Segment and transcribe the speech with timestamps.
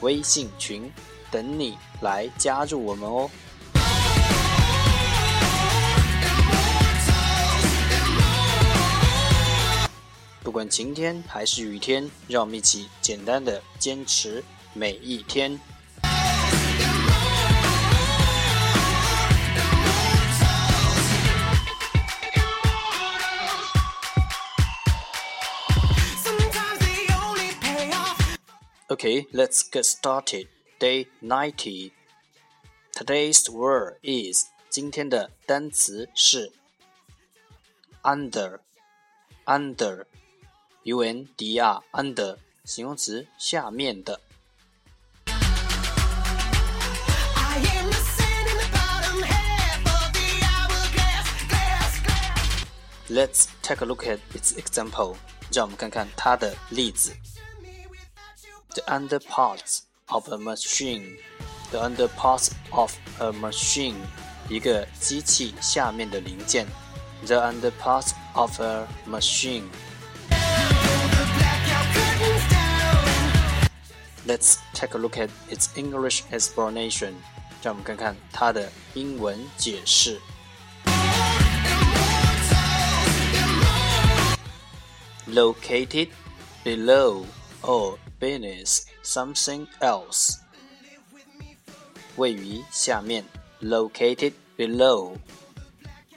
[0.00, 0.90] 微信群
[1.30, 3.30] 等你来加入我们哦！
[10.42, 15.60] 不管晴天还是雨天，让我们一起简单的坚持每一天。
[28.89, 30.47] Okay, let's get started.
[30.79, 31.93] Day ninety.
[32.95, 36.51] Today's word is 今天的单词是
[38.03, 38.59] under,
[39.45, 40.05] under,
[40.83, 44.21] u n d r, under 形容词下面的。
[53.09, 55.15] Let's take a look at its example.
[55.51, 57.15] 让我们看看它的例子。
[58.73, 61.17] the underparts of a machine.
[61.71, 63.95] The underparts of a machine，
[64.49, 66.67] 一个机器下面的零件。
[67.25, 69.69] The underparts of a machine.
[74.27, 77.13] Let's take a look at its English explanation.
[77.63, 80.19] 让我们看看它的英文解释。
[85.27, 86.09] Located
[86.63, 87.25] below
[87.62, 90.38] Or beneath something else，
[92.16, 93.24] 位于下面
[93.62, 95.16] ，located below，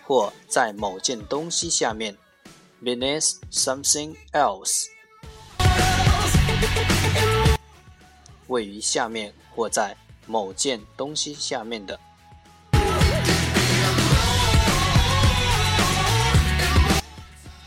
[0.06, 2.18] 或在某件东西下面
[2.82, 4.88] ，beneath something else，
[8.48, 9.96] 位于下面或在
[10.26, 12.00] 某件东西下面的。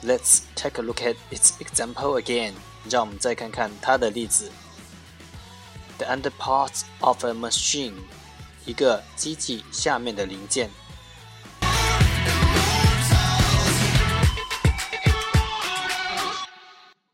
[0.05, 2.53] Let's take a look at its example again.
[2.89, 4.51] 让我们再看看它的例子。
[5.97, 7.93] The underparts of a machine，
[8.65, 10.71] 一个机器下面的零件。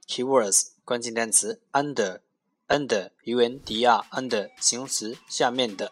[0.08, 5.92] Keywords 关键单词 under，under，u n d r，under 形容词下面的。